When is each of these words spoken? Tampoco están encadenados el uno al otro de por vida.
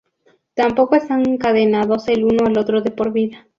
Tampoco 0.55 0.95
están 0.95 1.29
encadenados 1.29 2.07
el 2.07 2.23
uno 2.23 2.47
al 2.47 2.57
otro 2.57 2.81
de 2.81 2.89
por 2.89 3.11
vida. 3.13 3.45